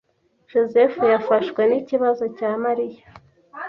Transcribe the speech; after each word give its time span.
Josehl 0.49 0.95
yafashwe 1.13 1.61
n'ikibazo 1.65 2.23
cya 2.37 2.51
Mariya. 2.63 3.03